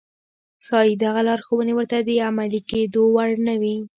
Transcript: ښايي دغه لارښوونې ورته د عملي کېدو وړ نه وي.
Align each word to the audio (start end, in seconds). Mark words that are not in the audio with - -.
ښايي 0.65 0.93
دغه 1.03 1.21
لارښوونې 1.27 1.73
ورته 1.75 1.97
د 2.07 2.09
عملي 2.27 2.61
کېدو 2.69 3.01
وړ 3.15 3.29
نه 3.47 3.55
وي. 3.61 3.77